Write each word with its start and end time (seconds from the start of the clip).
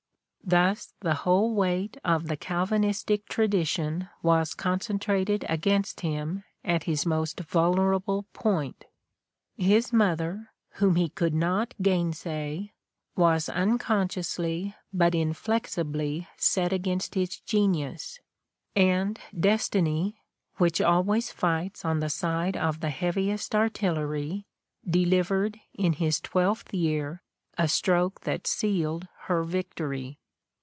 Thus 0.43 0.93
the 0.99 1.13
whole 1.13 1.53
weight 1.53 1.97
of 2.03 2.27
the 2.27 2.35
Calvinistic 2.35 3.27
tradition 3.29 4.09
was 4.23 4.53
concentrated 4.55 5.45
against 5.47 6.01
him 6.01 6.43
at 6.65 6.83
his 6.83 7.05
most 7.05 7.39
vulnerable 7.41 8.23
point. 8.33 8.83
His 9.55 9.93
mother, 9.93 10.51
whom 10.71 10.95
he 10.95 11.07
could 11.09 11.35
not 11.35 11.73
gainsay, 11.81 12.73
was 13.15 13.47
unconsciously 13.49 14.75
but 14.91 15.13
inflexibly 15.15 16.27
set 16.37 16.73
against 16.73 17.13
his 17.15 17.39
genius; 17.39 18.19
and 18.75 19.19
destiny, 19.39 20.21
which 20.57 20.81
always 20.81 21.31
flghts 21.31 21.85
on 21.85 21.99
the 22.01 22.09
side 22.09 22.57
of 22.57 22.79
the 22.81 22.89
heaviest 22.89 23.53
artillery, 23.55 24.47
delivered, 24.89 25.59
in 25.75 25.93
his 25.93 26.19
twelfth 26.19 26.73
year, 26.73 27.21
a 27.59 27.67
stroke 27.69 28.21
that 28.21 28.47
sealed 28.47 29.07
her 29.27 29.43
victory. 29.43 30.17